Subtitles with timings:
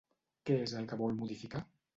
[0.49, 1.65] Què és el que vol modificar?